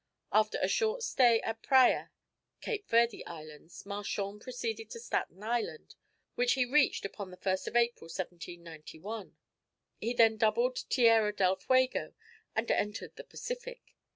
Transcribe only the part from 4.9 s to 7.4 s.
Staten Island, which he reached upon the